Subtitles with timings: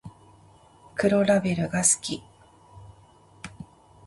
[0.95, 2.23] 黒ラベルが好き